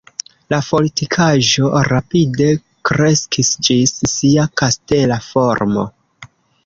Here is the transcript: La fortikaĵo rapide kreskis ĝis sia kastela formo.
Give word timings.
La 0.53 0.57
fortikaĵo 0.67 1.83
rapide 1.89 2.47
kreskis 2.91 3.53
ĝis 3.69 3.95
sia 4.15 4.47
kastela 4.63 5.19
formo. 5.31 5.87